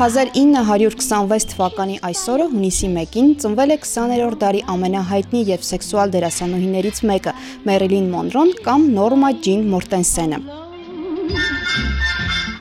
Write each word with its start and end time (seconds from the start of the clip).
1926 0.00 1.44
թվականի 1.50 1.98
այսօրը 2.08 2.44
հունիսի 2.48 2.88
1-ին 2.88 3.26
ծնվել 3.42 3.72
է 3.74 3.76
20-րդ 3.82 4.38
դարի 4.40 4.60
ամենահայտնի 4.74 5.40
եւ 5.50 5.66
սեքսուալ 5.68 6.14
դերասանուհիներից 6.14 7.00
մեկը՝ 7.10 7.34
Մերիլին 7.68 8.06
Մոնրոն 8.14 8.52
կամ 8.64 8.86
Նորմա 8.96 9.30
Ջին 9.44 9.66
Մորտենսենը։ 9.74 10.38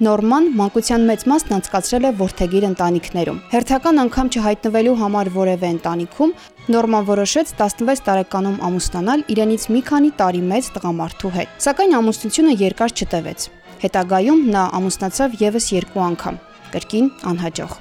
Նորման 0.10 0.50
մանկության 0.60 1.08
մեծ 1.08 1.24
մասն 1.32 1.56
անցկացրել 1.60 2.10
է 2.10 2.12
Որթեգիր 2.20 2.68
ընտանիքներում։ 2.74 3.40
Հերթական 3.56 4.04
անգամ 4.04 4.34
չհայտնվելու 4.36 4.98
համար 5.00 5.32
որևէ 5.40 5.72
ընտանիքում 5.78 6.36
Նորման 6.76 7.08
որոշեց 7.14 7.56
16 7.64 8.04
տարեկանում 8.10 8.60
ամուսնանալ 8.68 9.26
իրենից 9.32 9.70
մի 9.78 9.86
քանի 9.88 10.12
տարի 10.20 10.44
մեծ 10.52 10.70
տղամարդու 10.76 11.34
հետ։ 11.40 11.56
Սակայն 11.70 11.98
ամուսնությունը 12.04 12.60
երկար 12.68 13.00
չտևեց։ 13.00 13.50
Հետագայում 13.80 14.46
նա 14.52 14.68
ամուսնացավ 14.80 15.40
եւս 15.40 15.74
երկու 15.80 16.08
անգամ։ 16.10 16.46
կրկին 16.75 17.11
անհաջող։ 17.31 17.73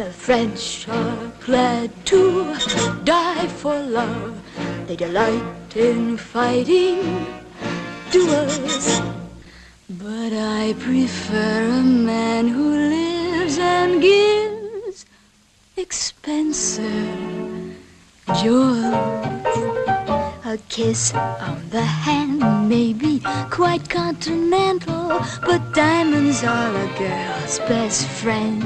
The 0.00 0.10
French 0.24 0.86
are 0.88 1.32
glad 1.44 1.90
to 2.10 2.20
die 3.04 3.46
for 3.60 3.78
love. 3.80 4.34
They 4.86 4.96
delight 4.96 5.76
in 5.76 6.16
fighting 6.16 7.26
duels. 8.12 9.00
But 9.88 10.32
I 10.32 10.74
prefer 10.78 11.68
a 11.80 11.82
man 11.82 12.48
who 12.48 12.68
lives 12.94 13.58
and 13.58 14.02
gives 14.02 15.06
expensive 15.76 16.84
jewels. 18.42 19.79
A 20.51 20.57
kiss 20.67 21.13
on 21.15 21.63
the 21.69 21.81
hand 21.81 22.43
may 22.67 22.91
be 22.91 23.21
quite 23.49 23.87
continental, 23.87 25.07
but 25.47 25.61
diamonds 25.73 26.43
are 26.43 26.75
a 26.75 26.87
girl's 26.99 27.59
best 27.71 28.03
friend. 28.19 28.59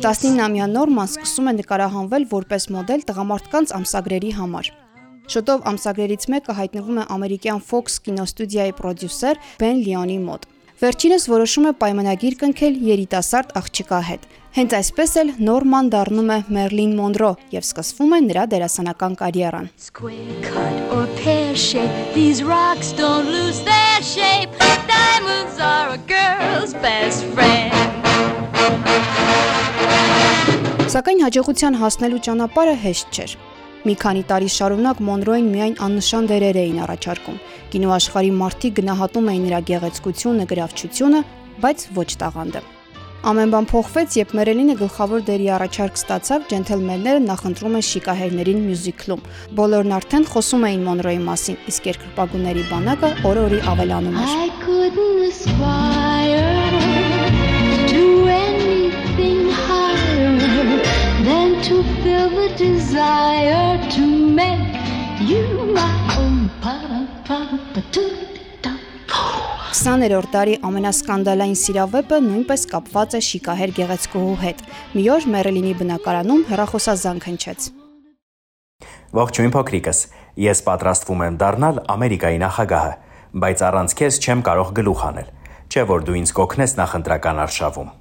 19-ամյա 0.00 0.70
Նորման 0.72 1.10
սկսում 1.12 1.52
է 1.52 1.54
նկարահանվել 1.58 2.24
որպես 2.32 2.68
մոդել 2.78 3.04
տղամարդկանց 3.12 3.74
ամսագրերի 3.80 4.32
համար։ 4.40 4.72
Շուտով 5.36 5.68
ամսագրերից 5.72 6.28
մեկը 6.32 6.56
հայտնվում 6.62 7.02
է 7.02 7.08
ամերիկյան 7.18 7.64
Fox 7.68 8.00
կինոստուդիայի 8.08 8.78
պրոդյուսեր 8.80 9.42
Բեն 9.60 9.84
Լիոնի 9.84 10.18
մոտ։ 10.30 10.48
Վերջինս 10.78 11.24
որոշում 11.26 11.64
է 11.68 11.70
պայմանագիր 11.78 12.34
կնքել 12.38 12.74
երիտասարդ 12.86 13.56
աղջկա 13.58 13.98
հետ, 14.08 14.26
Հենց 14.58 14.72
այսպես 14.78 15.10
էլ 15.20 15.28
Նորման 15.44 15.88
դառնում 15.92 16.30
է 16.32 16.36
Մերլին 16.56 16.92
Մոնրո 16.98 17.28
եւ 17.52 17.64
սկսվում 17.66 18.14
է 18.16 18.20
նրա 18.24 18.44
դերասանական 18.54 19.12
կարիերան։. 19.20 19.66
Diamonds 24.88 25.58
are 25.60 25.90
a 25.92 26.00
girl's 26.08 26.72
best 26.86 27.26
friend. 27.34 27.74
Սակայն 30.88 31.20
հաջողության 31.26 31.78
հասնելու 31.82 32.20
ճանապարհը 32.26 32.76
հեշտ 32.86 33.18
չէր։ 33.18 33.57
Մի 33.86 33.94
քանի 34.02 34.22
տարի 34.26 34.48
շարունակ 34.50 35.02
Մոնրոին 35.06 35.50
միայն 35.52 35.76
աննշան 35.86 36.24
դերեր 36.32 36.56
էին 36.64 36.80
առաջարկում։ 36.86 37.36
Կինոաշխարհի 37.74 38.32
մարդիկ 38.38 38.74
գնահատում 38.78 39.30
էին 39.32 39.44
նրա 39.46 39.60
գեղեցկությունը, 39.68 40.48
գրավչությունը, 40.50 41.20
բայց 41.62 41.86
ոչ 41.98 42.10
տաղանդը։ 42.22 42.62
Ամեն 43.28 43.50
բան 43.50 43.66
փոխվեց, 43.66 44.16
երբ 44.18 44.34
Մերելինը 44.38 44.74
գլխավոր 44.78 45.22
դերի 45.26 45.48
առաջարկ 45.54 45.96
ստացավ 45.98 46.44
Ջենթլմենները 46.52 47.22
նախընտրում 47.24 47.78
են 47.78 47.84
շիկահերներին 47.88 48.60
մյուզիկլում։ 48.68 49.24
Բոլորն 49.58 49.96
արդեն 49.98 50.28
խոսում 50.34 50.66
էին 50.68 50.86
Մոնրոյի 50.86 51.20
մասին, 51.26 51.58
իսկ 51.74 51.90
երկրպագուների 51.90 52.64
բանակը 52.70 53.10
օր-օրի 53.32 53.60
ավելանում 53.74 54.22
էր։ 54.22 56.17
desire 62.58 63.78
to 63.88 64.02
make 64.34 64.74
you 65.30 65.46
my 65.78 65.94
own. 66.18 66.38
20-րդ 69.78 70.30
դարի 70.34 70.54
ամենասկանդալային 70.66 71.58
սիրավեպը 71.60 72.18
նույնպես 72.24 72.64
կապված 72.72 73.14
է 73.14 73.20
շիկահեր 73.28 73.72
գեղեցկուհու 73.76 74.34
հետ։ 74.42 74.64
Մի 74.96 75.04
օր 75.14 75.28
Մերելինի 75.34 75.74
բնակարանում 75.82 76.42
հեռախոսազանգ 76.50 77.28
հնչեց։ 77.28 77.68
Ողջույն 79.20 79.54
փոքրիկս, 79.54 80.02
ես 80.48 80.64
պատրաստվում 80.66 81.24
եմ 81.28 81.38
դառնալ 81.44 81.80
Ամերիկայի 81.94 82.42
նախագահը, 82.42 82.92
բայց 83.46 83.64
առանց 83.70 83.96
քեզ 84.02 84.20
չեմ 84.24 84.44
կարող 84.50 84.74
գլուխ 84.82 85.06
անել։ 85.12 85.32
Չէ 85.68 85.88
որ 85.94 86.04
դու 86.10 86.18
ինձ 86.24 86.34
կօգնես 86.42 86.76
նախընտրական 86.82 87.42
արշավում։ 87.46 87.94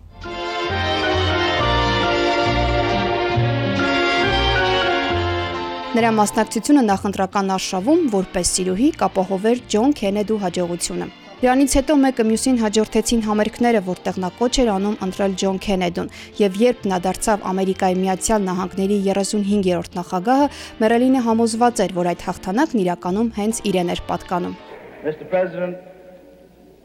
Նրա 5.97 6.12
մասնակցությունը 6.13 6.81
նախընտրական 6.85 7.47
արշավում 7.56 8.02
որպես 8.13 8.50
սիրուհի 8.53 8.90
կապահովեր 9.00 9.62
Ջոն 9.74 9.96
Քենեդու 9.97 10.35
հաջողությունը։ 10.44 11.08
Դրանից 11.41 11.74
հետո 11.78 11.96
մեկը 12.03 12.25
մյուսին 12.28 12.59
հաջորդեցին 12.62 13.24
համերգները, 13.25 13.81
որտեղ 13.88 14.19
նա 14.22 14.30
կոչ 14.38 14.52
էր 14.62 14.69
անում 14.75 15.00
ընտրել 15.07 15.34
Ջոն 15.41 15.57
Քենեդուն, 15.66 16.12
եւ 16.38 16.62
երբ 16.62 16.86
նա 16.94 17.02
դարձավ 17.07 17.50
Ամերիկայի 17.50 17.97
Միացյալ 18.03 18.46
Նահանգների 18.46 19.00
35-րդ 19.09 19.97
նախագահը, 19.97 20.47
Մերելինը 20.86 21.25
համոզված 21.31 21.84
էր, 21.88 21.97
որ 21.97 22.13
այդ 22.13 22.30
հաղթանակն 22.30 22.86
իրականում 22.86 23.34
հենց 23.41 23.66
իրեն 23.74 23.94
էր 23.97 24.06
պատկանում։ 24.13 24.56
Mr. 25.02 25.25
President 25.34 25.75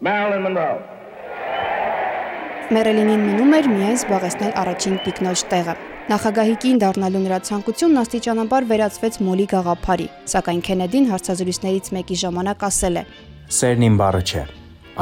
Marilyn 0.00 0.48
Monroe 0.48 0.80
Մերելինին 2.72 3.24
մնում 3.28 3.56
էր 3.60 3.72
միայն 3.76 3.98
զբաղեցնել 4.00 4.60
առաջին 4.62 5.02
տիկնոջ 5.04 5.48
տեղը։ 5.52 5.91
Նախագահի 6.10 6.54
կին 6.62 6.78
դառնալու 6.82 7.20
նրա 7.22 7.36
ցանկությունն 7.46 7.98
աստիճանաբար 8.00 8.64
վերածվեց 8.72 9.18
մոլի 9.22 9.44
գաղափարի, 9.52 10.06
սակայն 10.32 10.62
Քենեդին 10.66 11.06
հարցազրույցներից 11.12 11.90
մեկի 11.94 12.16
ժամանակ 12.22 12.64
ասել 12.66 12.98
է. 12.98 13.04
Սերն 13.54 13.86
իմ 13.86 14.00
բառը 14.02 14.22
չէ։ 14.26 14.42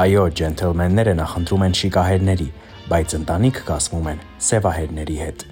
Այո, 0.05 0.25
ջենթլմենները 0.37 1.15
նախընտրում 1.17 1.65
են 1.65 1.75
շիկահերների, 1.81 2.47
բայց 2.93 3.15
ընտանիք 3.17 3.57
կազմում 3.71 4.07
են 4.13 4.23
սևահերների 4.51 5.17
հետ։ 5.25 5.45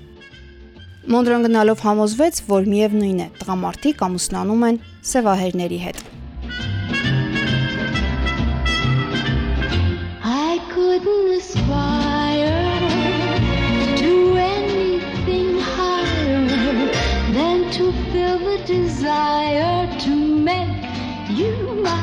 Մոնդրոն 1.09 1.45
գնալով 1.49 1.85
համոզվեց, 1.89 2.41
որ 2.53 2.69
միևնույն 2.69 3.19
է, 3.25 3.29
տղամարդիկ 3.41 4.03
ամուսնանում 4.05 4.65
են 4.69 4.81
սևահերների 5.09 5.79
հետ։ 5.89 6.07
I 10.29 10.61
couldn't 10.69 11.33
aspire 11.39 11.88
feel 18.11 18.37
the 18.39 18.57
desire 18.65 19.87
to 19.99 20.11
make 20.49 20.85
you 21.29 21.53
my 21.83 21.99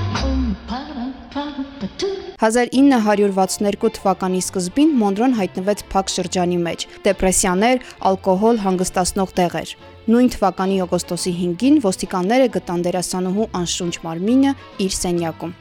1962 2.41 3.91
թվականի 3.97 4.41
սկզբին 4.45 4.91
Մոնրոն 5.03 5.37
հայտնվեց 5.39 5.85
փակ 5.93 6.13
շրջանի 6.15 6.59
մեջ։ 6.67 6.87
Դեպրեսիաներ, 7.07 7.81
ալկոհոլ 8.11 8.61
հանգստացնող 8.67 9.33
տեղեր։ 9.41 9.73
Նույն 10.13 10.29
թվականի 10.37 10.77
օգոստոսի 10.87 11.33
5-ին 11.39 11.81
ոստիկանները 11.87 12.51
գտան 12.59 12.85
դերասանուհու 12.89 13.49
անշունչ 13.63 13.95
մարմինը 14.05 14.53
իր 14.87 14.93
սենյակում։ 15.01 15.57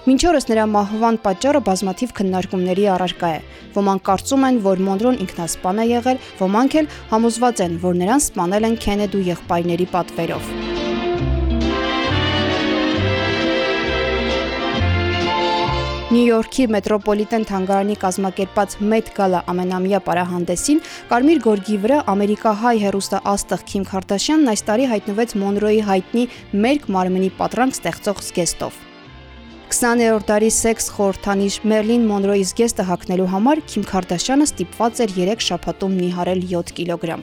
Մինչ 0.00 0.20
օրս 0.30 0.46
նրա 0.48 0.62
մահվան 0.72 1.16
պատճառը 1.20 1.60
բազմաթիվ 1.66 2.12
քննարկումների 2.16 2.84
առարկա 2.94 3.28
է։ 3.36 3.40
Ոմանք 3.74 4.04
կարծում 4.08 4.46
են, 4.48 4.60
որ 4.64 4.80
Մոնրոն 4.86 5.20
ինքնասպան 5.26 5.82
է 5.82 5.86
եղել, 5.90 6.22
ոմանք 6.40 6.76
էլ 6.80 6.88
համոզված 7.10 7.62
են, 7.66 7.74
որ 7.84 7.98
նրան 8.00 8.24
սպանել 8.24 8.68
են 8.70 8.78
Քենեդու 8.80 9.22
եղբայրների 9.28 9.88
պատվերով։ 9.92 10.48
Նյու 16.10 16.26
Յորքի 16.26 16.64
մետրոպոլիտեն 16.74 17.44
թանգարանի 17.46 17.96
կազմակերպած 18.02 18.80
Met 18.82 19.12
Gala 19.14 19.44
ամենամյա 19.52 20.00
պարահանդեսին 20.08 20.82
Կարմիր 21.12 21.42
գորգի 21.44 21.78
վրա 21.84 22.00
ամերիկահայ 22.16 22.76
հերոստա 22.88 23.22
աստղ 23.36 23.64
Քիմ 23.70 23.88
Քարդաշյանն 23.94 24.54
այս 24.56 24.68
տարի 24.72 24.92
հայտնվեց 24.96 25.38
Մոնրոյի 25.44 25.88
հայտնի 25.94 26.28
Մերկ 26.66 26.94
մարմնի 26.98 27.34
պատրանք 27.38 27.78
ստեղծող 27.78 28.24
զգեստով։ 28.26 28.86
20-րդ 29.70 30.24
դարի 30.26 30.48
սեքս 30.50 30.88
խորհրդանիշ 30.96 31.56
Մերլին 31.70 32.06
Մոնրոյի 32.08 32.46
զգեստը 32.48 32.86
հագնելու 32.88 33.26
համար 33.30 33.60
Քիմ 33.70 33.84
Քարդաշյանը 33.86 34.48
ստիպված 34.48 35.02
էր 35.04 35.14
3 35.18 35.44
շաբաթում 35.46 35.94
նիհարել 36.00 36.42
7 36.50 36.72
կիլոգրամ։ 36.80 37.22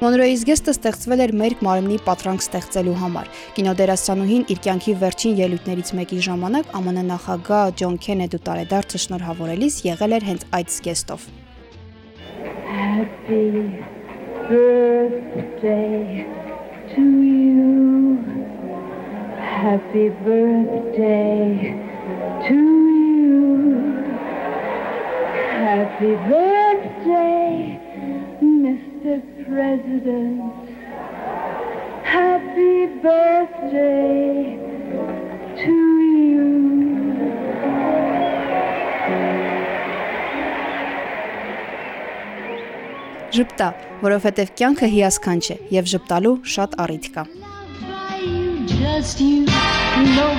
Մոնրոյի 0.00 0.38
զգեստը 0.40 0.74
ստեղծվել 0.78 1.24
էր 1.26 1.34
մեր 1.42 1.58
մարմնի 1.68 2.00
պատրանք 2.08 2.46
ստեղծելու 2.46 2.96
համար։ 3.02 3.30
Կինոդերասանուհին 3.60 4.48
իր 4.56 4.64
կյանքի 4.64 4.96
վերջին 5.04 5.38
ելույթներից 5.44 5.94
մեկի 6.00 6.24
ժամանակ 6.30 6.74
ԱՄՆ 6.80 7.06
նախագահ 7.12 7.76
Ջոն 7.84 8.02
Քենեդու 8.08 8.44
տարեդարձը 8.48 9.04
շնորհավորելիս 9.04 9.80
եղել 9.90 10.16
էր 10.16 10.28
հենց 10.30 10.50
այդ 10.56 10.76
զգեստով։ 10.80 11.30
Happy 12.70 13.82
birthday 14.48 16.49
Happy 19.60 20.08
birthday 20.08 21.76
to 22.48 22.54
you. 22.54 23.92
Happy 25.68 26.12
birthday, 26.30 27.78
Mr. 28.40 29.20
President. 29.44 30.40
Happy 32.04 32.86
birthday 33.04 34.56
to 35.60 35.76
you. 36.08 36.48
Ժպտա, 43.30 43.68
որովհետև 44.00 44.56
կյանքը 44.56 44.90
հիասքանչ 44.96 45.44
է 45.52 45.60
եւ 45.76 45.94
ժպտալու 45.94 46.34
շատ 46.56 46.80
առիթ 46.86 47.12
կա։ 47.18 47.39
just 48.80 49.20
you, 49.20 49.44
know 49.44 50.29